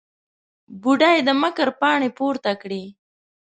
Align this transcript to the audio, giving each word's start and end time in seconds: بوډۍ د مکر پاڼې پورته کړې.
بوډۍ 0.81 1.17
د 1.27 1.29
مکر 1.41 1.69
پاڼې 1.79 2.09
پورته 2.17 2.51
کړې. 2.61 2.83